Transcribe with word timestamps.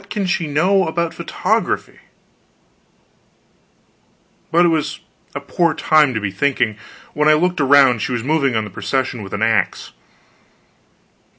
why 0.01 0.05
what 0.05 0.09
can 0.09 0.25
she 0.25 0.47
know 0.47 0.87
about 0.87 1.13
photography? 1.13 1.99
But 4.51 4.65
it 4.65 4.69
was 4.69 4.99
a 5.35 5.39
poor 5.39 5.75
time 5.75 6.15
to 6.15 6.19
be 6.19 6.31
thinking. 6.31 6.75
When 7.13 7.29
I 7.29 7.33
looked 7.33 7.61
around, 7.61 8.01
she 8.01 8.11
was 8.11 8.23
moving 8.23 8.55
on 8.55 8.63
the 8.63 8.71
procession 8.71 9.21
with 9.21 9.31
an 9.31 9.43
axe! 9.43 9.91